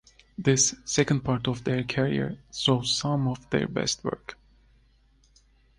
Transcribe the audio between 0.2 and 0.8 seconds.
This